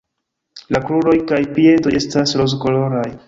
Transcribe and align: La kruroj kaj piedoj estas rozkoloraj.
La 0.75 0.79
kruroj 0.87 1.13
kaj 1.33 1.41
piedoj 1.59 1.93
estas 2.01 2.35
rozkoloraj. 2.43 3.09